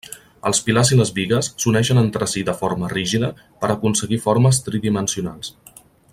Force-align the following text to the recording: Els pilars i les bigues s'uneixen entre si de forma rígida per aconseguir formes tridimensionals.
Els 0.49 0.61
pilars 0.67 0.91
i 0.93 0.95
les 1.01 1.11
bigues 1.17 1.49
s'uneixen 1.65 2.01
entre 2.03 2.29
si 2.33 2.43
de 2.47 2.57
forma 2.63 2.89
rígida 2.95 3.29
per 3.65 3.71
aconseguir 3.75 4.21
formes 4.27 4.63
tridimensionals. 4.69 5.55